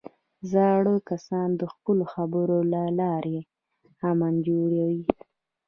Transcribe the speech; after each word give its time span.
زاړه 0.51 0.95
کسان 1.09 1.47
د 1.59 1.61
خپلو 1.73 2.03
خبرو 2.13 2.57
له 2.73 2.83
لارې 2.99 3.37
امن 4.09 4.33
جوړوي 4.47 5.03